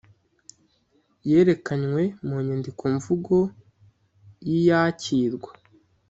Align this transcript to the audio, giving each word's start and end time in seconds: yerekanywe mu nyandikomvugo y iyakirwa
yerekanywe 1.29 2.03
mu 2.27 2.37
nyandikomvugo 2.45 3.37
y 4.47 4.51
iyakirwa 4.59 5.51